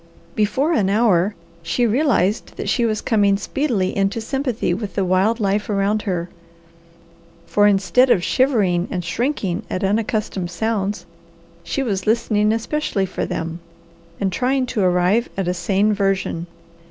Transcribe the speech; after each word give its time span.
Before 0.33 0.73
an 0.73 0.89
hour 0.89 1.35
she 1.61 1.85
realized 1.85 2.55
that 2.57 2.67
she 2.69 2.85
was 2.87 3.01
coming 3.01 3.37
speedily 3.37 3.95
into 3.95 4.19
sympathy 4.19 4.73
with 4.73 4.95
the 4.95 5.05
wild 5.05 5.39
life 5.39 5.69
around 5.69 6.01
her; 6.09 6.27
for, 7.45 7.67
instead 7.67 8.09
of 8.09 8.23
shivering 8.23 8.87
and 8.89 9.05
shrinking 9.05 9.61
at 9.69 9.83
unaccustomed 9.83 10.49
sounds, 10.49 11.05
she 11.63 11.83
was 11.83 12.07
listening 12.07 12.51
especially 12.51 13.05
for 13.05 13.27
them, 13.27 13.59
and 14.19 14.31
trying 14.33 14.65
to 14.65 14.81
arrive 14.81 15.29
at 15.37 15.47
a 15.47 15.53
sane 15.53 15.93
version. 15.93 16.47